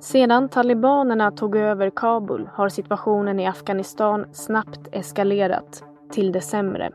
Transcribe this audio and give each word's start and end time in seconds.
Sedan 0.00 0.48
talibanerna 0.48 1.30
tog 1.30 1.56
över 1.56 1.90
Kabul 1.90 2.48
har 2.52 2.68
situationen 2.68 3.40
i 3.40 3.46
Afghanistan 3.46 4.26
snabbt 4.32 4.88
eskalerat 4.92 5.84
till 6.12 6.32
det 6.32 6.40
sämre. 6.40 6.90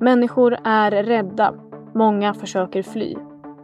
Människor 0.00 0.56
är 0.64 0.90
rädda. 0.90 1.54
Många 1.94 2.34
försöker 2.34 2.82
fly. 2.82 3.16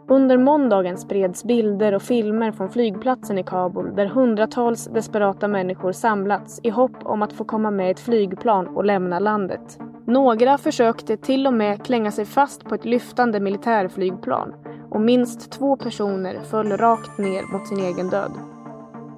Under 0.09 0.39
måndagen 0.39 0.97
spreds 0.97 1.45
bilder 1.45 1.95
och 1.95 2.03
filmer 2.03 2.53
från 2.53 2.71
flygplatsen 2.71 3.39
i 3.39 3.43
Kabul 3.43 3.95
där 3.97 4.07
hundratals 4.07 4.85
desperata 4.85 5.49
människor 5.49 5.93
samlats 5.93 6.61
i 6.63 6.71
hopp 6.71 6.97
om 7.05 7.23
att 7.23 7.33
få 7.33 7.45
komma 7.45 7.71
med 7.71 7.91
ett 7.91 8.01
flygplan 8.01 8.67
och 8.67 8.85
lämna 8.85 9.19
landet. 9.19 9.79
Några 10.07 10.59
försökte 10.59 11.17
till 11.17 11.47
och 11.47 11.55
med 11.55 11.85
klänga 11.85 12.11
sig 12.11 12.25
fast 12.25 12.65
på 12.65 12.75
ett 12.75 12.85
lyftande 12.85 13.41
militärflygplan 13.41 14.55
och 14.91 15.01
minst 15.01 15.51
två 15.51 15.77
personer 15.77 16.41
föll 16.51 16.77
rakt 16.77 17.19
ner 17.19 17.53
mot 17.53 17.69
sin 17.69 17.81
egen 17.81 18.11
död. 18.11 18.33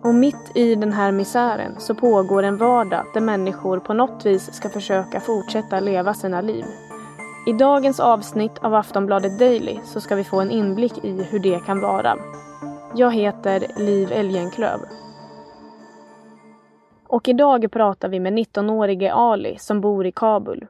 Och 0.03 0.15
mitt 0.15 0.57
i 0.57 0.75
den 0.75 0.93
här 0.93 1.13
misären 1.13 1.81
så 1.81 1.95
pågår 1.95 2.43
en 2.43 2.57
vardag 2.57 3.05
där 3.15 3.21
människor 3.21 3.79
på 3.79 3.95
något 3.95 4.27
vis 4.27 4.55
ska 4.55 4.69
försöka 4.69 5.21
fortsätta 5.21 5.81
leva 5.81 6.15
sina 6.15 6.41
liv. 6.41 6.65
I 7.47 7.53
dagens 7.53 8.01
avsnitt 8.01 8.59
av 8.59 8.75
Aftonbladet 8.75 9.39
Daily 9.39 9.79
så 9.85 10.01
ska 10.01 10.15
vi 10.15 10.25
få 10.25 10.41
en 10.41 10.51
inblick 10.51 11.05
i 11.05 11.23
hur 11.23 11.39
det 11.39 11.67
kan 11.67 11.81
vara. 11.81 12.17
Jag 12.95 13.15
heter 13.15 13.67
Liv 13.77 14.13
Elgenklöv. 14.13 14.81
Och 17.07 17.29
idag 17.29 17.73
pratar 17.73 18.09
vi 18.09 18.21
med 18.21 18.33
19-årige 18.33 19.13
Ali 19.13 19.57
som 19.59 19.81
bor 19.81 20.07
i 20.07 20.13
Kabul. 20.13 20.67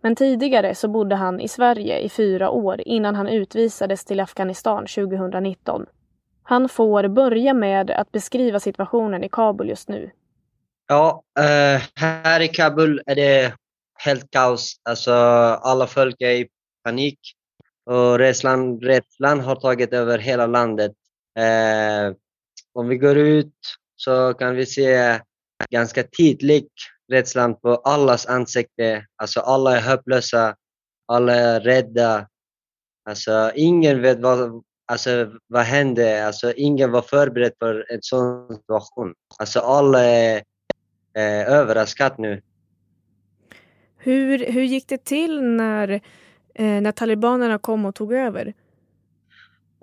Men 0.00 0.16
tidigare 0.16 0.74
så 0.74 0.88
bodde 0.88 1.14
han 1.14 1.40
i 1.40 1.48
Sverige 1.48 1.98
i 1.98 2.08
fyra 2.08 2.50
år 2.50 2.82
innan 2.86 3.14
han 3.14 3.28
utvisades 3.28 4.04
till 4.04 4.20
Afghanistan 4.20 4.86
2019. 4.86 5.86
Han 6.42 6.68
får 6.68 7.08
börja 7.08 7.54
med 7.54 7.90
att 7.90 8.12
beskriva 8.12 8.60
situationen 8.60 9.24
i 9.24 9.28
Kabul 9.28 9.68
just 9.68 9.88
nu. 9.88 10.10
Ja, 10.88 11.22
eh, 11.38 11.82
här 11.94 12.40
i 12.40 12.48
Kabul 12.48 13.02
är 13.06 13.14
det 13.14 13.54
helt 13.98 14.30
kaos. 14.30 14.80
Alltså, 14.82 15.12
alla 15.62 15.86
folk 15.86 16.16
är 16.18 16.30
i 16.30 16.48
panik 16.84 17.18
och 17.84 18.18
rädslan, 18.18 18.80
rädslan 18.80 19.40
har 19.40 19.56
tagit 19.56 19.92
över 19.92 20.18
hela 20.18 20.46
landet. 20.46 20.92
Eh, 21.38 22.14
om 22.72 22.88
vi 22.88 22.96
går 22.96 23.16
ut 23.16 23.54
så 23.96 24.34
kan 24.34 24.54
vi 24.54 24.66
se 24.66 25.20
ganska 25.70 26.02
tydligt 26.02 26.72
rädslan 27.12 27.54
på 27.60 27.74
allas 27.74 28.26
ansikte. 28.26 29.06
Alltså 29.16 29.40
alla 29.40 29.76
är 29.76 29.90
hopplösa, 29.90 30.56
alla 31.06 31.34
är 31.34 31.60
rädda. 31.60 32.28
Alltså 33.08 33.50
ingen 33.54 34.02
vet 34.02 34.20
vad, 34.20 34.62
alltså, 34.86 35.32
vad 35.46 35.62
hände. 35.62 36.26
Alltså 36.26 36.52
ingen 36.52 36.92
var 36.92 37.02
förberedd 37.02 37.52
för 37.58 37.92
en 37.92 38.02
sån 38.02 38.56
situation. 38.56 39.14
Alltså 39.38 39.60
alla 39.60 40.04
är 40.04 40.36
eh, 41.16 41.52
överraskade 41.52 42.14
nu. 42.18 42.42
Hur, 43.98 44.52
hur 44.52 44.62
gick 44.62 44.88
det 44.88 45.04
till 45.04 45.42
när, 45.42 45.88
eh, 46.54 46.80
när 46.80 46.92
talibanerna 46.92 47.58
kom 47.58 47.84
och 47.84 47.94
tog 47.94 48.12
över? 48.12 48.54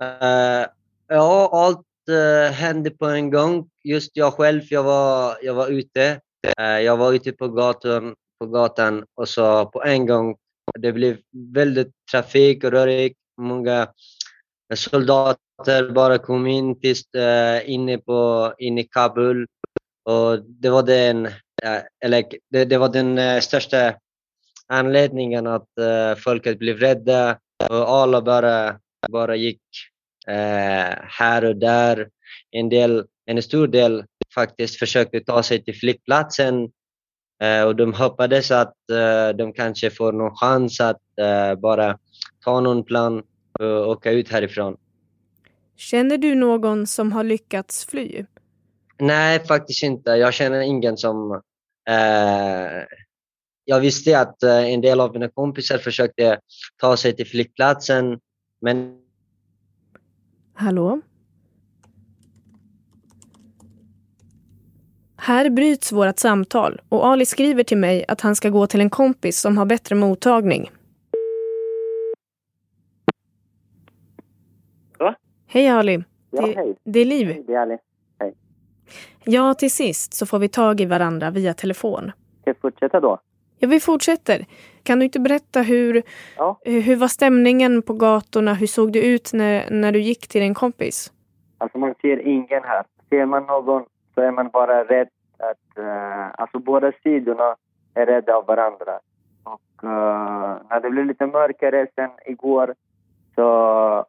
Uh, 0.02 0.66
ja, 1.08 1.50
allt 1.52 1.86
uh, 2.10 2.52
hände 2.52 2.90
på 2.90 3.06
en 3.06 3.30
gång. 3.30 3.70
Just 3.84 4.16
jag 4.16 4.32
själv, 4.32 4.62
jag 4.70 4.82
var, 4.82 5.36
jag 5.42 5.54
var 5.54 5.68
ute. 5.68 6.20
Eh, 6.44 6.80
jag 6.80 6.96
var 6.96 7.12
ute 7.12 7.32
på 7.32 7.48
gatan, 7.48 8.14
på 8.40 8.46
gatan 8.46 9.04
och 9.14 9.28
så 9.28 9.66
på 9.66 9.82
en 9.84 10.06
gång, 10.06 10.36
det 10.78 10.92
blev 10.92 11.16
väldigt 11.54 11.92
trafik 12.12 12.64
och 12.64 12.70
rörigt. 12.70 13.18
Många 13.40 13.88
soldater 14.74 15.90
bara 15.90 16.18
kom 16.18 16.46
in 16.46 16.80
tills 16.80 17.14
eh, 17.14 17.70
inne, 17.70 17.98
på, 17.98 18.52
inne 18.58 18.80
i 18.80 18.84
Kabul. 18.84 19.46
Och 20.04 20.42
det 20.42 20.70
var 20.70 20.82
den, 20.82 21.26
eh, 21.26 21.82
eller 22.04 22.24
det, 22.50 22.64
det 22.64 22.78
var 22.78 22.88
den 22.88 23.42
största 23.42 23.94
anledningen 24.66 25.46
att 25.46 25.68
uh, 25.80 26.14
folket 26.16 26.58
blev 26.58 26.78
rädda 26.78 27.38
och 27.68 27.88
alla 27.88 28.22
bara, 28.22 28.78
bara 29.10 29.36
gick 29.36 29.60
uh, 30.28 30.94
här 31.08 31.44
och 31.44 31.56
där. 31.56 32.08
En, 32.50 32.68
del, 32.68 33.04
en 33.26 33.42
stor 33.42 33.66
del 33.66 34.04
faktiskt 34.34 34.78
försökte 34.78 35.20
ta 35.20 35.42
sig 35.42 35.64
till 35.64 35.74
flygplatsen 35.74 36.54
uh, 37.44 37.62
och 37.66 37.76
de 37.76 37.94
hoppades 37.94 38.50
att 38.50 38.74
de 39.34 39.52
kanske 39.52 39.90
får 39.90 40.12
någon 40.12 40.36
chans 40.36 40.80
att 40.80 41.00
bara 41.58 41.98
ta 42.44 42.60
någon 42.60 42.84
plan 42.84 43.22
och 43.58 43.88
åka 43.88 44.10
ut 44.10 44.28
härifrån. 44.28 44.76
Känner 45.76 46.18
du 46.18 46.34
någon 46.34 46.86
som 46.86 47.12
har 47.12 47.24
lyckats 47.24 47.86
fly? 47.86 48.24
Nej, 48.98 49.46
faktiskt 49.46 49.82
inte. 49.82 50.10
Jag 50.10 50.34
känner 50.34 50.60
ingen 50.60 50.96
som 50.96 51.42
jag 53.64 53.80
visste 53.80 54.20
att 54.20 54.42
eh, 54.42 54.64
en 54.64 54.80
del 54.80 55.00
av 55.00 55.12
mina 55.12 55.28
kompisar 55.28 55.78
försökte 55.78 56.38
ta 56.76 56.96
sig 56.96 57.16
till 57.16 57.26
flygplatsen, 57.26 58.20
men... 58.60 58.98
Hallå? 60.54 61.00
Här 65.26 65.50
bryts 65.50 65.92
vårt 65.92 66.18
samtal 66.18 66.80
och 66.88 67.06
Ali 67.06 67.26
skriver 67.26 67.64
till 67.64 67.78
mig 67.78 68.04
att 68.08 68.20
han 68.20 68.36
ska 68.36 68.48
gå 68.50 68.66
till 68.66 68.80
en 68.80 68.90
kompis 68.90 69.40
som 69.40 69.58
har 69.58 69.66
bättre 69.66 69.94
mottagning. 69.94 70.70
Va? 74.98 75.14
Hej 75.46 75.68
Ali. 75.68 76.04
Ja, 76.30 76.46
det, 76.46 76.52
hej. 76.56 76.76
det 76.84 77.00
är 77.00 77.04
Liv. 77.04 77.26
Hej, 77.26 77.44
det 77.46 77.52
är 77.54 77.58
Ali. 77.58 77.78
Hej. 78.18 78.34
Ja, 79.24 79.54
till 79.54 79.70
sist 79.70 80.14
så 80.14 80.26
får 80.26 80.38
vi 80.38 80.48
tag 80.48 80.80
i 80.80 80.84
varandra 80.84 81.30
via 81.30 81.54
telefon. 81.54 82.12
Ska 82.40 82.50
jag 82.50 82.56
fortsätta 82.60 83.00
då? 83.00 83.18
Ja, 83.58 83.68
vi 83.68 83.80
fortsätter. 83.80 84.46
Kan 84.82 84.98
du 84.98 85.04
inte 85.04 85.20
berätta 85.20 85.62
hur, 85.62 86.02
Ja. 86.36 86.58
hur 86.64 86.96
var 86.96 87.08
stämningen 87.08 87.82
på 87.82 87.92
gatorna? 87.92 88.54
Hur 88.54 88.66
såg 88.66 88.92
det 88.92 89.06
ut 89.06 89.32
när, 89.32 89.70
när 89.70 89.92
du 89.92 90.00
gick 90.00 90.28
till 90.28 90.40
din 90.40 90.54
kompis? 90.54 91.12
Alltså 91.58 91.78
man 91.78 91.94
ser 92.00 92.26
ingen 92.26 92.62
här. 92.64 92.84
Ser 93.08 93.26
man 93.26 93.46
någon 93.46 93.84
så 94.14 94.20
är 94.20 94.30
man 94.30 94.50
bara 94.52 94.84
rädd 94.84 95.08
att... 95.38 95.78
Uh, 95.78 96.40
alltså 96.40 96.58
båda 96.58 96.92
sidorna 97.02 97.56
är 97.94 98.06
rädda 98.06 98.36
av 98.36 98.46
varandra. 98.46 99.00
Och 99.44 99.84
uh, 99.84 100.56
när 100.70 100.80
det 100.80 100.90
blev 100.90 101.06
lite 101.06 101.26
mörkare 101.26 101.86
sen 101.94 102.10
igår 102.26 102.74
så 103.34 103.44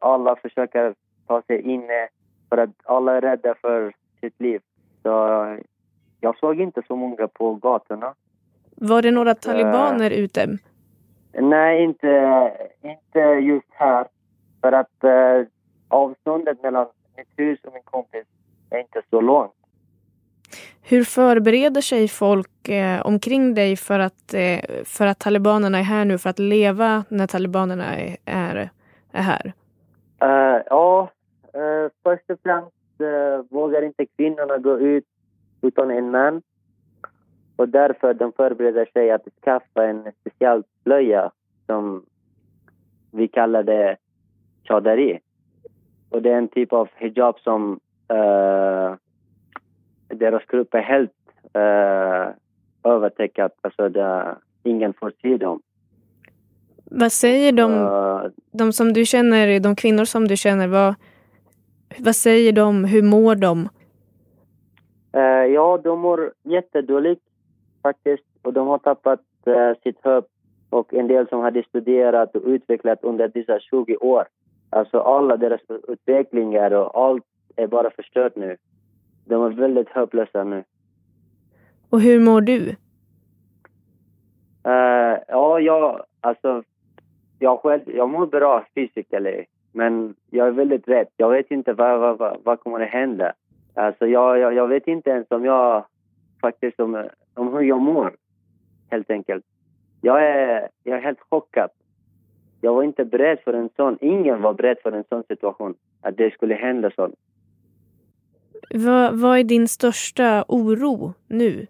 alla 0.00 0.36
försöker 0.36 0.94
ta 1.26 1.42
sig 1.42 1.60
inne 1.60 2.08
för 2.48 2.56
att 2.58 2.70
alla 2.84 3.16
är 3.16 3.20
rädda 3.20 3.54
för 3.54 3.92
sitt 4.20 4.40
liv. 4.40 4.60
Så 5.02 5.10
jag 6.20 6.38
såg 6.38 6.60
inte 6.60 6.82
så 6.86 6.96
många 6.96 7.28
på 7.28 7.54
gatorna. 7.54 8.14
Var 8.76 9.02
det 9.02 9.10
några 9.10 9.34
talibaner 9.34 10.10
ute? 10.10 10.58
Nej, 11.32 11.84
inte, 11.84 12.52
inte 12.82 13.18
just 13.20 13.66
här. 13.70 14.06
För 14.60 14.72
att 14.72 15.04
eh, 15.04 15.46
avståndet 15.88 16.62
mellan 16.62 16.86
mitt 17.16 17.28
hus 17.36 17.58
och 17.64 17.72
min 17.72 17.82
kompis 17.82 18.24
är 18.70 18.78
inte 18.78 19.02
så 19.10 19.20
långt. 19.20 19.52
Hur 20.88 21.04
förbereder 21.04 21.80
sig 21.80 22.08
folk 22.08 22.68
eh, 22.68 23.06
omkring 23.06 23.54
dig 23.54 23.76
för 23.76 23.98
att, 23.98 24.34
eh, 24.34 24.84
för 24.84 25.06
att 25.06 25.18
talibanerna 25.18 25.78
är 25.78 25.82
här 25.82 26.04
nu, 26.04 26.18
för 26.18 26.30
att 26.30 26.38
leva 26.38 27.04
när 27.08 27.26
talibanerna 27.26 27.96
är, 27.96 28.16
är, 28.24 28.70
är 29.12 29.22
här? 29.22 29.52
Uh, 30.22 30.62
ja, 30.70 31.10
uh, 31.56 31.90
först 32.02 32.30
och 32.30 32.38
främst 32.42 33.00
uh, 33.00 33.44
vågar 33.50 33.82
inte 33.82 34.06
kvinnorna 34.06 34.58
gå 34.58 34.78
ut 34.78 35.04
utan 35.62 35.90
en 35.90 36.10
man. 36.10 36.42
Och 37.56 37.68
därför 37.68 38.14
de 38.14 38.32
förbereder 38.32 38.86
sig 38.92 39.10
att 39.10 39.28
skaffa 39.44 39.84
en 39.84 40.12
speciell 40.20 40.62
blöja 40.84 41.30
som 41.66 42.04
vi 43.10 43.28
kallar 43.28 43.62
det 43.62 43.96
chadari. 44.64 45.20
Och 46.10 46.22
det 46.22 46.30
är 46.30 46.38
en 46.38 46.48
typ 46.48 46.72
av 46.72 46.88
hijab 46.96 47.38
som 47.38 47.80
uh, 48.12 48.94
deras 50.16 50.46
grupp 50.46 50.74
är 50.74 50.80
helt 50.80 51.12
uh, 51.56 52.34
övertäckat. 52.92 53.52
Alltså 53.60 53.88
det, 53.88 54.36
ingen 54.62 54.94
får 54.94 55.12
se 55.22 55.36
dem. 55.36 55.60
Vad 56.90 57.12
säger 57.12 57.52
de, 57.52 57.72
Uh, 57.72 58.30
de 58.52 58.72
som 58.72 58.92
du 58.92 59.04
känner, 59.04 59.60
de 59.60 59.76
kvinnor 59.76 60.04
som 60.04 60.28
du 60.28 60.36
känner, 60.36 60.68
vad, 60.68 60.94
vad 61.98 62.16
säger 62.16 62.52
de, 62.52 62.84
hur 62.84 63.02
mår 63.02 63.34
de? 63.34 63.68
uh, 65.16 65.46
ja, 65.54 65.80
de 65.84 66.00
mår 66.00 66.32
jättedåligt 66.42 67.22
faktiskt. 67.82 68.24
Och 68.42 68.52
de 68.52 68.66
har 68.66 68.78
tappat 68.78 69.20
uh, 69.48 69.72
sitt 69.82 70.04
hopp. 70.04 70.28
Och 70.70 70.94
en 70.94 71.06
del 71.06 71.28
som 71.28 71.40
hade 71.40 71.62
studerat 71.62 72.36
och 72.36 72.42
utvecklat 72.46 72.98
under 73.02 73.28
dessa 73.28 73.60
20 73.60 73.96
år. 73.96 74.24
Alltså 74.70 75.00
alla 75.00 75.36
deras 75.36 75.60
utvecklingar 75.88 76.70
och 76.70 77.04
allt 77.04 77.24
är 77.56 77.66
bara 77.66 77.90
förstört 77.90 78.36
nu. 78.36 78.56
De 79.28 79.42
är 79.42 79.50
väldigt 79.50 79.88
hopplösa 79.88 80.44
nu. 80.44 80.64
Och 81.90 82.00
hur 82.00 82.20
mår 82.20 82.40
du? 82.40 82.76
Uh, 84.66 85.18
ja, 85.28 85.60
jag, 85.60 86.02
alltså, 86.20 86.62
jag 87.38 87.60
själv, 87.60 87.82
jag 87.86 88.10
mår 88.10 88.26
bra 88.26 88.66
fysiskt, 88.74 89.14
men 89.72 90.14
jag 90.30 90.46
är 90.46 90.52
väldigt 90.52 90.88
rädd. 90.88 91.06
Jag 91.16 91.30
vet 91.30 91.50
inte 91.50 91.72
vad, 91.72 92.00
vad, 92.00 92.18
vad, 92.18 92.36
vad 92.44 92.60
kommer 92.60 92.80
att 92.80 92.90
hända. 92.90 93.32
Alltså 93.74 94.06
jag, 94.06 94.38
jag, 94.38 94.54
jag 94.54 94.68
vet 94.68 94.86
inte 94.86 95.10
ens 95.10 95.30
om 95.30 95.44
jag 95.44 95.84
faktiskt 96.40 96.80
om, 96.80 97.08
om 97.34 97.52
hur 97.52 97.60
jag 97.60 97.80
mår, 97.80 98.16
helt 98.90 99.10
enkelt. 99.10 99.44
Jag 100.00 100.24
är, 100.24 100.68
jag 100.82 100.98
är 100.98 101.02
helt 101.02 101.20
chockad. 101.20 101.70
Jag 102.60 102.74
var 102.74 102.82
inte 102.82 103.04
beredd 103.04 103.38
för 103.44 103.54
en 103.54 103.68
sån, 103.76 103.98
ingen 104.00 104.42
var 104.42 104.54
beredd 104.54 104.78
för 104.82 104.92
en 104.92 105.04
sån 105.08 105.22
situation, 105.22 105.74
att 106.00 106.16
det 106.16 106.34
skulle 106.34 106.54
hända 106.54 106.90
så. 106.90 107.10
Vad, 108.74 109.20
vad 109.20 109.38
är 109.38 109.44
din 109.44 109.68
största 109.68 110.44
oro 110.48 111.14
nu? 111.26 111.66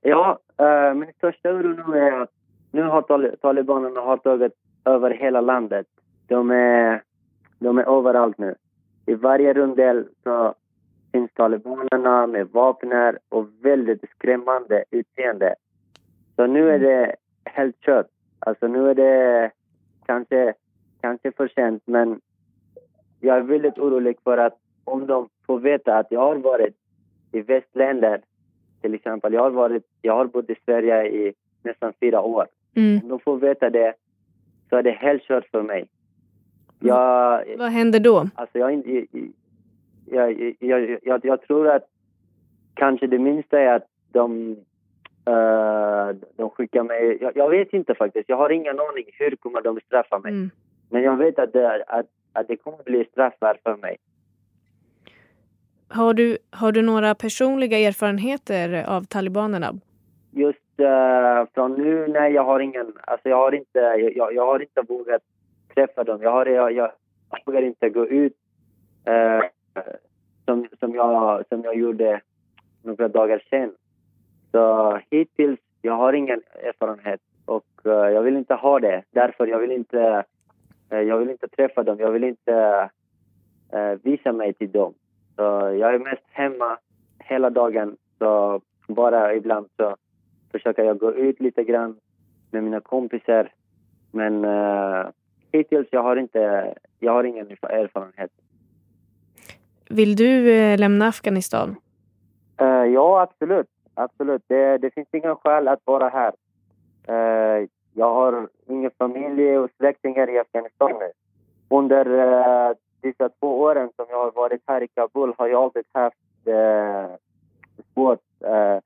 Ja, 0.00 0.38
eh, 0.58 0.94
min 0.94 1.12
största 1.12 1.50
oro 1.50 1.92
nu 1.92 1.98
är 1.98 2.20
att 2.20 2.30
nu 2.70 2.82
har 2.82 3.02
tal 3.02 3.36
talibanerna 3.40 4.00
har 4.00 4.16
tagit 4.16 4.52
över 4.84 5.10
hela 5.10 5.40
landet. 5.40 5.86
De 6.26 6.50
är, 6.50 7.02
de 7.58 7.78
är 7.78 7.98
överallt 7.98 8.38
nu. 8.38 8.54
I 9.06 9.14
varje 9.14 9.52
rundel 9.54 10.08
så 10.22 10.54
finns 11.12 11.32
talibanerna 11.34 12.26
med 12.26 12.48
vapen 12.48 13.16
och 13.28 13.48
väldigt 13.62 14.10
skrämmande 14.10 14.84
utseende. 14.90 15.54
Så 16.36 16.46
nu 16.46 16.70
är 16.70 16.78
det 16.78 17.16
helt 17.44 17.80
kört. 17.80 18.06
Alltså 18.38 18.66
nu 18.66 18.90
är 18.90 18.94
det 18.94 19.50
kanske, 20.06 20.54
kanske 21.00 21.32
för 21.32 21.48
sent, 21.48 21.82
men 21.86 22.20
jag 23.20 23.36
är 23.36 23.40
väldigt 23.40 23.78
orolig 23.78 24.16
för 24.24 24.38
att 24.38 24.58
om 24.84 25.06
de 25.06 25.28
får 25.46 25.58
veta 25.58 25.96
att 25.96 26.06
jag 26.10 26.20
har 26.20 26.36
varit 26.36 26.76
i 27.32 27.40
västländer, 27.40 28.20
till 28.80 28.94
exempel. 28.94 29.32
Jag 29.32 29.42
har, 29.42 29.50
varit, 29.50 29.86
jag 30.02 30.16
har 30.16 30.24
bott 30.24 30.50
i 30.50 30.56
Sverige 30.64 31.06
i 31.06 31.34
nästan 31.62 31.92
fyra 32.00 32.20
år. 32.20 32.46
Mm. 32.76 33.00
Om 33.02 33.08
de 33.08 33.20
får 33.20 33.36
veta 33.36 33.70
det 33.70 33.94
så 34.68 34.76
är 34.76 34.82
det 34.82 34.90
helt 34.90 35.22
kört 35.22 35.46
för 35.50 35.62
mig. 35.62 35.88
Jag, 36.80 37.44
Vad 37.58 37.70
händer 37.70 38.00
då? 38.00 38.28
Alltså 38.34 38.58
jag, 38.58 38.72
jag, 40.06 40.54
jag, 40.60 40.98
jag, 41.02 41.24
jag, 41.24 41.42
tror 41.42 41.68
att 41.68 41.88
kanske 42.74 43.06
det 43.06 43.18
minsta 43.18 43.60
är 43.60 43.74
att 43.74 43.86
de, 44.12 44.56
uh, 45.28 46.16
de 46.36 46.50
skickar 46.50 46.82
mig... 46.82 47.18
Jag, 47.20 47.36
jag, 47.36 47.50
vet 47.50 47.72
inte 47.72 47.94
faktiskt. 47.94 48.28
Jag 48.28 48.36
har 48.36 48.50
ingen 48.50 48.80
aning 48.80 49.04
hur 49.18 49.36
kommer 49.36 49.62
de 49.62 49.80
straffa 49.86 50.18
mig. 50.18 50.32
Mm. 50.32 50.50
Men 50.90 51.02
jag 51.02 51.16
vet 51.16 51.38
att 51.38 51.52
det, 51.52 51.84
att, 51.86 52.06
att 52.32 52.48
det 52.48 52.56
kommer 52.56 52.82
bli 52.84 53.04
straffar 53.04 53.58
för 53.62 53.76
mig. 53.76 53.96
Har 55.94 56.14
du, 56.14 56.38
har 56.50 56.72
du 56.72 56.82
några 56.82 57.14
personliga 57.14 57.78
erfarenheter 57.78 58.84
av 58.88 59.04
talibanerna? 59.04 59.72
Just 60.30 60.80
uh, 60.80 61.46
från 61.54 61.72
nu, 61.72 62.08
nej, 62.08 62.32
jag 62.32 62.44
har 62.44 62.60
ingen. 62.60 62.92
Alltså 63.04 63.28
jag 63.28 63.36
har 63.36 63.54
inte, 63.54 63.78
jag, 64.16 64.34
jag 64.34 64.46
har 64.46 64.60
inte 64.62 64.82
vågat 64.88 65.22
träffa 65.74 66.04
dem. 66.04 66.22
Jag, 66.22 66.30
har, 66.30 66.46
jag, 66.46 66.72
jag, 66.72 66.90
vågar 67.46 67.62
inte 67.62 67.88
gå 67.88 68.06
ut 68.06 68.36
uh, 69.08 69.44
som, 70.44 70.66
som, 70.80 70.94
jag, 70.94 71.44
som 71.48 71.62
jag 71.62 71.76
gjorde 71.76 72.20
några 72.82 73.08
dagar 73.08 73.42
sen. 73.50 73.74
Så 74.50 74.98
hittills, 75.10 75.60
jag 75.82 75.96
har 75.96 76.12
ingen 76.12 76.42
erfarenhet 76.62 77.20
och 77.44 77.66
uh, 77.86 77.92
jag 77.92 78.22
vill 78.22 78.36
inte 78.36 78.54
ha 78.54 78.80
det. 78.80 79.02
Därför 79.10 79.46
jag 79.46 79.58
vill 79.58 79.72
inte, 79.72 80.24
jag 80.88 81.18
vill 81.18 81.30
inte 81.30 81.48
träffa 81.48 81.82
dem. 81.82 81.98
Jag 81.98 82.10
vill 82.10 82.24
inte 82.24 82.90
visa 84.02 84.32
mig 84.32 84.52
till 84.52 84.72
dem. 84.72 84.94
Så 85.36 85.42
jag 85.80 85.94
är 85.94 85.98
mest 85.98 86.22
hemma 86.30 86.78
hela 87.18 87.50
dagen. 87.50 87.96
Så 88.18 88.60
bara 88.88 89.34
ibland 89.34 89.68
så 89.76 89.96
försöker 90.52 90.84
jag 90.84 90.98
gå 90.98 91.12
ut 91.12 91.40
lite 91.40 91.64
grann 91.64 91.96
med 92.50 92.64
mina 92.64 92.80
kompisar. 92.80 93.52
Men 94.12 94.44
uh, 94.44 95.06
hittills 95.52 95.88
jag 95.90 96.02
har 96.02 96.16
inte, 96.16 96.74
jag 97.00 97.12
har 97.12 97.24
ingen 97.24 97.46
erfarenhet. 97.50 98.30
Vill 99.90 100.16
du 100.16 100.50
uh, 100.50 100.78
lämna 100.78 101.08
Afghanistan? 101.08 101.76
Uh, 102.62 102.66
ja, 102.68 103.22
absolut. 103.22 103.66
Absolut. 103.94 104.42
Det, 104.46 104.78
det 104.78 104.90
finns 104.90 105.08
inga 105.12 105.36
skäl 105.36 105.68
att 105.68 105.80
vara 105.84 106.08
här. 106.08 106.32
Uh, 107.08 107.68
jag 107.92 108.14
har 108.14 108.48
ingen 108.66 108.90
familj 108.98 109.58
och 109.58 109.70
släktingar 109.76 110.30
i 110.30 110.38
Afghanistan 110.38 110.92
nu. 111.00 111.10
Under 111.68 112.04
dessa 113.04 113.28
två 113.28 113.60
åren 113.60 113.90
som 113.96 114.06
jag 114.08 114.24
har 114.24 114.32
varit 114.32 114.62
här 114.66 114.82
i 114.82 114.88
Kabul 114.88 115.34
har 115.38 115.48
jag 115.48 115.62
alltid 115.62 115.84
haft 115.92 116.16
eh, 116.46 117.16
svårt 117.94 118.22
eh, 118.44 118.78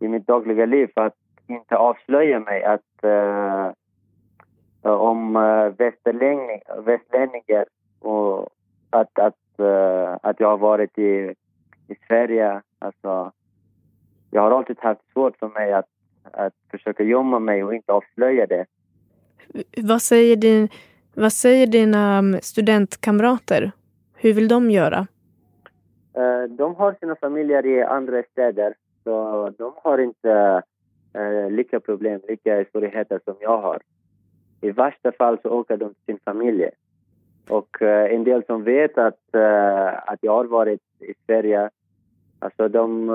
i 0.00 0.08
mitt 0.08 0.26
dagliga 0.26 0.66
liv 0.66 0.90
att 0.94 1.14
inte 1.46 1.76
avslöja 1.76 2.40
mig 2.40 2.64
att 2.64 3.04
eh, 3.04 3.70
om 4.82 5.36
eh, 5.36 5.68
västerlänningar 6.84 7.64
och 8.00 8.48
att, 8.90 9.18
att, 9.18 9.58
eh, 9.58 10.16
att 10.22 10.40
jag 10.40 10.48
har 10.48 10.58
varit 10.58 10.98
i, 10.98 11.34
i 11.88 11.94
Sverige. 12.06 12.62
Alltså, 12.78 13.32
jag 14.30 14.42
har 14.42 14.50
alltid 14.50 14.78
haft 14.80 15.12
svårt 15.12 15.36
för 15.38 15.48
mig 15.48 15.72
att, 15.72 15.88
att 16.22 16.54
försöka 16.70 17.02
gömma 17.02 17.38
mig 17.38 17.64
och 17.64 17.74
inte 17.74 17.92
avslöja 17.92 18.46
det. 18.46 18.66
Vad 19.76 20.02
säger 20.02 20.36
din 20.36 20.68
vad 21.14 21.32
säger 21.32 21.66
dina 21.66 22.18
um, 22.18 22.38
studentkamrater? 22.42 23.72
Hur 24.14 24.32
vill 24.32 24.48
de 24.48 24.70
göra? 24.70 25.06
Eh, 26.14 26.42
de 26.42 26.74
har 26.74 26.96
sina 27.00 27.16
familjer 27.16 27.66
i 27.66 27.82
andra 27.82 28.22
städer, 28.32 28.74
så 29.04 29.50
de 29.58 29.72
har 29.76 29.98
inte 29.98 30.62
eh, 31.14 31.50
lika 31.50 31.80
problem, 31.80 32.20
lika 32.28 32.64
svårigheter 32.72 33.20
som 33.24 33.34
jag 33.40 33.58
har. 33.58 33.80
I 34.60 34.70
värsta 34.70 35.12
fall 35.12 35.38
så 35.42 35.48
åker 35.48 35.76
de 35.76 35.94
till 35.94 36.04
sin 36.06 36.18
familj. 36.24 36.68
Och 37.48 37.82
eh, 37.82 38.14
en 38.14 38.24
del 38.24 38.44
som 38.46 38.64
vet 38.64 38.98
att, 38.98 39.34
att 40.06 40.18
jag 40.20 40.32
har 40.32 40.44
varit 40.44 40.80
i 40.98 41.14
Sverige, 41.26 41.70
alltså 42.38 42.68
de, 42.68 43.06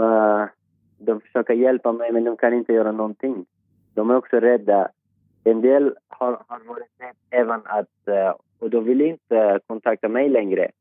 de 0.98 1.22
försöker 1.22 1.54
hjälpa 1.54 1.92
mig 1.92 2.12
men 2.12 2.24
de 2.24 2.38
kan 2.38 2.54
inte 2.54 2.74
göra 2.74 2.92
någonting. 2.92 3.46
De 3.94 4.10
är 4.10 4.16
också 4.16 4.36
rädda 4.40 4.90
en 5.46 5.62
del 5.62 5.96
har, 6.08 6.44
har 6.48 6.60
varit 6.60 6.90
med 7.00 7.14
även 7.30 7.62
att, 7.66 8.08
eh, 8.08 8.34
och 8.60 8.70
de 8.70 8.84
vill 8.84 9.02
inte 9.02 9.60
kontakta 9.68 10.10
mig 10.10 10.30
längre. 10.30 10.72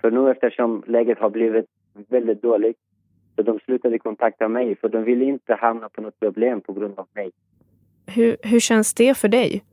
För 0.00 0.10
nu 0.10 0.30
eftersom 0.30 0.82
läget 0.86 1.18
har 1.18 1.30
blivit 1.30 1.66
väldigt 2.08 2.42
dåligt 2.42 2.78
så 3.36 3.42
de 3.42 3.58
slutade 3.58 3.98
kontakta 3.98 4.48
mig 4.48 4.76
för 4.76 4.88
de 4.88 5.04
vill 5.04 5.22
inte 5.22 5.54
hamna 5.54 5.88
på 5.88 6.00
något 6.00 6.20
problem 6.20 6.60
på 6.60 6.72
grund 6.72 6.98
av 6.98 7.08
mig. 7.14 7.30
Hur, 8.06 8.36
hur 8.42 8.60
känns 8.60 8.94
det 8.94 9.16
för 9.16 9.28
dig? 9.28 9.64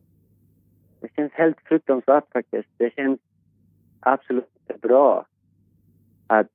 Det 0.99 1.07
känns 1.15 1.33
helt 1.33 1.57
fruktansvärt 1.65 2.31
faktiskt. 2.33 2.69
Det 2.77 2.93
känns 2.95 3.19
absolut 3.99 4.45
bra 4.81 5.25
att, 6.27 6.47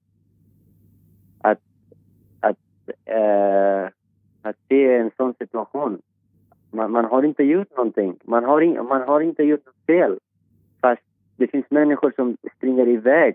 att, 1.41 1.61
att, 2.41 2.59
äh, 3.05 3.85
att 4.43 4.57
se 4.69 4.97
en 4.97 5.11
sån 5.17 5.35
situation. 5.35 6.03
Man, 6.71 6.91
man, 6.91 7.05
har 7.05 7.23
inte 7.23 7.43
gjort 7.43 7.77
någonting. 7.77 8.19
Man 8.25 8.45
har, 8.45 8.61
in, 8.61 8.87
man 8.89 9.03
har 9.03 9.21
inte 9.21 9.43
gjort 9.43 9.67
något 9.67 9.87
fel. 9.87 10.19
Fast 10.81 11.03
det 11.37 11.47
finns 11.47 11.71
människor 11.71 12.12
som 12.17 12.37
springer 12.57 12.89
iväg 12.89 13.35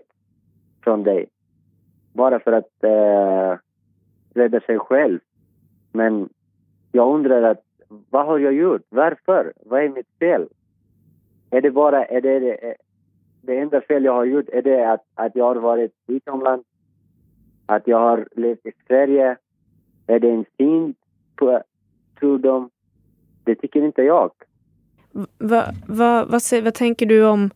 från 0.84 1.02
dig. 1.02 1.26
Bara 2.12 2.40
för 2.40 2.52
att 2.52 2.84
eh, 2.84 3.58
rädda 4.34 4.60
sig 4.60 4.78
själv. 4.78 5.18
Men 5.92 6.28
jag 6.92 7.14
undrar 7.14 7.42
att 7.42 7.62
vad 8.10 8.26
har 8.26 8.38
jag 8.38 8.52
gjort? 8.52 8.82
Varför? 8.88 9.52
Vad 9.64 9.84
är 9.84 9.88
mitt 9.88 10.18
fel? 10.18 10.48
Är 11.50 11.60
det 11.60 11.70
bara, 11.70 12.04
är 12.04 12.20
det, 12.20 12.38
det, 12.38 12.76
det 13.40 13.58
enda 13.58 13.80
fel 13.80 14.04
jag 14.04 14.12
har 14.12 14.24
gjort 14.24 14.48
är 14.48 14.62
det 14.62 14.92
att, 14.92 15.04
att 15.14 15.36
jag 15.36 15.44
har 15.44 15.54
varit 15.54 15.92
utomlands? 16.06 16.66
Att 17.66 17.86
jag 17.86 17.98
har 17.98 18.28
levt 18.36 18.66
i 18.66 18.72
Sverige? 18.86 19.36
Är 20.06 20.20
det 20.20 20.30
en 20.30 20.44
synd? 20.56 20.94
Tror 22.18 22.38
de? 22.38 22.70
Det 23.46 23.54
tycker 23.54 23.82
inte 23.82 24.02
jag. 24.02 24.30
Va, 25.38 25.64
va, 25.86 26.26
vad, 26.28 26.42
vad 26.62 26.74
tänker 26.74 27.06
du 27.06 27.26
om, 27.26 27.50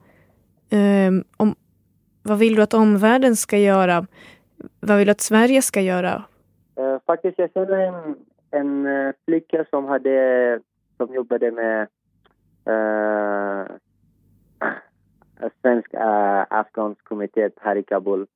um, 0.72 1.24
om... 1.36 1.54
Vad 2.22 2.38
vill 2.38 2.54
du 2.54 2.62
att 2.62 2.74
omvärlden 2.74 3.36
ska 3.36 3.58
göra? 3.58 4.06
Vad 4.80 4.98
vill 4.98 5.06
du 5.06 5.10
att 5.10 5.20
Sverige 5.20 5.62
ska 5.62 5.80
göra? 5.80 6.24
Uh, 6.80 6.98
faktiskt, 7.06 7.38
jag 7.38 7.52
känner 7.52 7.78
en, 7.78 8.16
en 8.50 8.86
uh, 8.86 9.12
flicka 9.24 9.64
som, 9.70 9.84
hade, 9.84 10.60
som 10.96 11.14
jobbade 11.14 11.50
med 11.50 11.88
uh, 12.68 13.66
svensk 15.62 15.94
uh, 15.94 16.44
afghansk 16.50 17.04
kommitté 17.04 17.50
här 17.60 17.76
i 17.76 17.82
Kabul. 17.82 18.26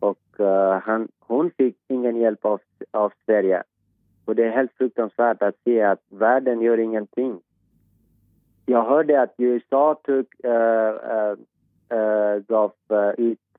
Och 0.00 0.40
uh, 0.40 0.78
han, 0.82 1.08
hon 1.20 1.50
fick 1.50 1.76
ingen 1.88 2.16
hjälp 2.16 2.44
av, 2.44 2.60
av 2.90 3.12
Sverige. 3.26 3.62
Och 4.30 4.36
det 4.36 4.44
är 4.44 4.50
helt 4.50 4.72
fruktansvärt 4.72 5.42
att 5.42 5.54
se 5.64 5.82
att 5.82 6.02
världen 6.08 6.60
gör 6.60 6.78
ingenting. 6.78 7.40
Jag 8.66 8.84
hörde 8.84 9.22
att 9.22 9.34
USA 9.36 9.94
tog, 9.94 10.26
äh, 10.44 11.34
äh, 11.98 12.38
gav 12.48 12.72
ut 13.18 13.58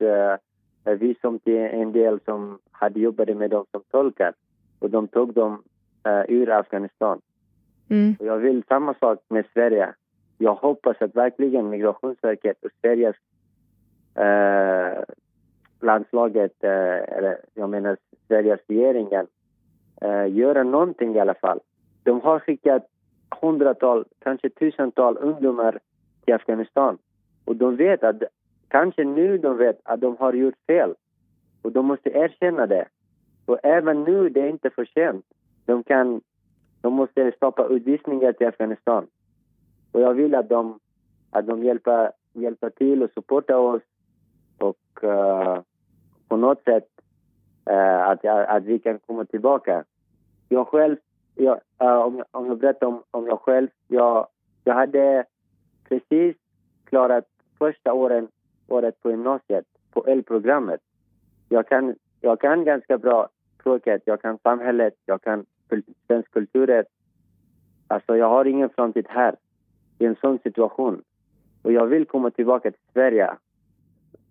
äh, 0.84 0.94
visum 0.94 1.38
till 1.38 1.56
en 1.56 1.92
del 1.92 2.20
som 2.24 2.58
hade 2.70 3.00
jobbat 3.00 3.36
med 3.36 3.50
dem 3.50 3.64
som 3.70 3.82
tolkar. 3.90 4.32
Och 4.78 4.90
de 4.90 5.08
tog 5.08 5.34
dem 5.34 5.62
äh, 6.04 6.24
ur 6.28 6.50
Afghanistan. 6.50 7.20
Mm. 7.90 8.16
Jag 8.20 8.38
vill 8.38 8.62
samma 8.68 8.94
sak 8.94 9.18
med 9.28 9.44
Sverige. 9.52 9.94
Jag 10.38 10.54
hoppas 10.54 10.96
att 11.02 11.16
verkligen 11.16 11.70
Migrationsverket 11.70 12.64
och 12.64 12.70
Sveriges 12.80 13.16
landslaget, 15.80 16.64
eller 16.64 17.38
jag 17.54 17.70
menar 17.70 17.96
Sveriges 18.28 18.60
regeringen, 18.68 19.26
eh, 20.04 20.32
göra 20.32 20.62
någonting 20.62 21.14
i 21.14 21.20
alla 21.20 21.34
fall. 21.34 21.60
De 22.02 22.20
har 22.20 22.38
skickat 22.38 22.86
hundratal, 23.40 24.04
kanske 24.18 24.50
tusental 24.50 25.18
ungdomar 25.18 25.78
till 26.24 26.34
Afghanistan. 26.34 26.98
Och 27.44 27.56
de 27.56 27.76
vet 27.76 28.04
att, 28.04 28.22
kanske 28.68 29.04
nu 29.04 29.38
de 29.38 29.56
vet 29.56 29.80
att 29.84 30.00
de 30.00 30.16
har 30.16 30.32
gjort 30.32 30.58
fel. 30.66 30.94
Och 31.62 31.72
de 31.72 31.86
måste 31.86 32.10
erkänna 32.10 32.66
det. 32.66 32.88
Och 33.46 33.58
även 33.62 34.04
nu, 34.04 34.28
det 34.28 34.40
är 34.40 34.48
inte 34.48 34.70
för 34.70 34.84
sent. 34.84 35.24
De, 35.66 35.82
kan, 35.82 36.20
de 36.80 36.92
måste 36.92 37.32
stoppa 37.36 37.66
utvisningar 37.66 38.32
till 38.32 38.46
Afghanistan. 38.46 39.06
Och 39.92 40.00
jag 40.00 40.14
vill 40.14 40.34
att 40.34 40.48
de, 40.48 40.78
att 41.30 41.46
de 41.46 41.64
hjälper, 41.64 42.12
hjälper 42.32 42.70
till 42.70 43.02
och 43.02 43.10
supportar 43.10 43.56
oss 43.56 43.82
och 44.58 45.04
uh, 45.04 45.60
på 46.28 46.36
något 46.36 46.64
sätt 46.64 46.88
uh, 47.70 48.08
att, 48.08 48.24
att 48.24 48.64
vi 48.64 48.78
kan 48.78 48.98
komma 48.98 49.24
tillbaka. 49.24 49.84
Jag 50.52 50.68
själv, 50.68 50.96
jag, 51.34 51.60
äh, 51.78 51.86
om, 51.86 52.16
jag, 52.16 52.26
om 52.30 52.46
jag 52.46 52.58
berättar 52.58 52.86
om, 52.86 53.02
om 53.10 53.26
jag 53.26 53.40
själv, 53.40 53.68
jag, 53.88 54.26
jag 54.64 54.74
hade 54.74 55.24
precis 55.88 56.36
klarat 56.84 57.24
första 57.58 57.92
åren, 57.92 58.28
året 58.68 59.02
på 59.02 59.10
gymnasiet, 59.10 59.64
på 59.90 60.04
L-programmet. 60.06 60.80
Jag 61.48 61.68
kan, 61.68 61.94
jag 62.20 62.40
kan 62.40 62.64
ganska 62.64 62.98
bra 62.98 63.28
språket, 63.60 64.02
jag 64.04 64.22
kan 64.22 64.38
samhället, 64.38 64.94
jag 65.06 65.22
kan 65.22 65.46
svensk 66.06 66.30
kultur. 66.30 66.84
Alltså 67.88 68.16
jag 68.16 68.28
har 68.28 68.44
ingen 68.44 68.70
framtid 68.70 69.06
här 69.08 69.36
i 69.98 70.04
en 70.04 70.16
sån 70.20 70.38
situation. 70.38 71.02
Och 71.62 71.72
jag 71.72 71.86
vill 71.86 72.04
komma 72.04 72.30
tillbaka 72.30 72.70
till 72.70 72.80
Sverige. 72.92 73.30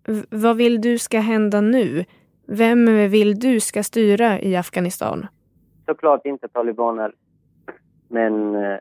V 0.06 0.22
vad 0.30 0.56
vill 0.56 0.80
du 0.80 0.98
ska 0.98 1.18
hända 1.18 1.60
nu? 1.60 2.04
Vem 2.46 2.86
vill 3.10 3.38
du 3.38 3.60
ska 3.60 3.82
styra 3.82 4.40
i 4.40 4.56
Afghanistan? 4.56 5.26
Såklart 5.92 6.26
inte 6.26 6.48
talibaner. 6.48 7.12
Men 8.08 8.54
eh, 8.54 8.78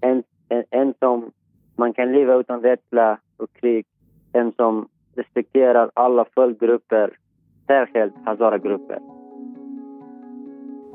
en, 0.00 0.22
en, 0.48 0.64
en 0.70 0.94
som 0.98 1.30
man 1.76 1.92
kan 1.92 2.12
leva 2.12 2.34
utan 2.34 2.62
rädsla 2.62 3.18
och 3.36 3.52
krig. 3.52 3.86
En 4.32 4.52
som 4.52 4.88
respekterar 5.14 5.90
alla 5.94 6.24
folkgrupper, 6.34 7.18
särskilt 7.66 8.14
hazara-grupper. 8.24 8.98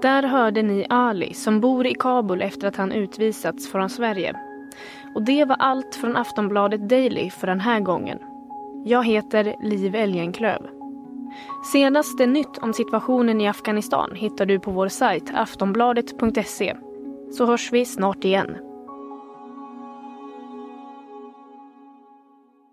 Där 0.02 0.24
hörde 0.24 0.62
ni 0.62 0.86
Ali 0.90 1.34
som 1.34 1.60
bor 1.60 1.86
i 1.88 1.94
Kabul 1.94 2.42
efter 2.42 2.68
att 2.68 2.76
han 2.76 2.92
utvisats 2.92 3.72
från 3.72 3.90
Sverige. 3.90 4.36
Och 5.16 5.26
det 5.26 5.46
var 5.46 5.56
allt 5.60 5.96
från 5.96 6.16
Aftonbladet 6.16 6.90
Daily 6.90 7.30
för 7.30 7.48
den 7.48 7.60
här 7.60 7.80
gången. 7.80 8.20
Jag 8.86 9.06
heter 9.06 9.56
Liv 9.60 9.96
Elgenklöv. 9.96 10.73
Senaste 11.72 12.26
nytt 12.26 12.58
om 12.58 12.74
situationen 12.74 13.42
i 13.42 13.48
Afghanistan 13.48 14.16
hittar 14.16 14.46
du 14.46 14.60
på 14.60 14.72
vår 14.72 14.88
sajt 14.88 15.32
aftonbladet.se. 15.34 16.76
Så 17.32 17.46
hörs 17.46 17.72
vi 17.72 17.86
snart 17.86 18.24
igen. 18.24 18.58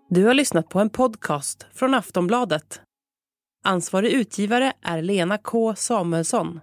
Du 0.09 0.25
har 0.25 0.33
lyssnat 0.33 0.69
på 0.69 0.79
en 0.79 0.89
podcast 0.89 1.65
från 1.73 1.93
Aftonbladet. 1.93 2.81
Ansvarig 3.63 4.11
utgivare 4.11 4.73
är 4.81 5.01
Lena 5.01 5.37
K 5.37 5.75
Samuelsson. 5.75 6.59